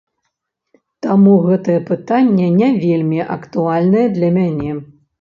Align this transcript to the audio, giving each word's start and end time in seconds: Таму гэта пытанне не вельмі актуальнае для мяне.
Таму 1.07 1.35
гэта 1.47 1.77
пытанне 1.91 2.49
не 2.59 2.73
вельмі 2.83 3.23
актуальнае 3.39 4.07
для 4.21 4.37
мяне. 4.43 4.71